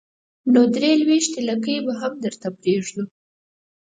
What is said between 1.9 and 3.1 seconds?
هم درته پرېږدو.